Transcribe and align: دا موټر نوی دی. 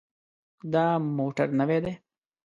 دا 0.73 0.85
موټر 1.17 1.47
نوی 1.59 1.77
دی. 1.83 1.93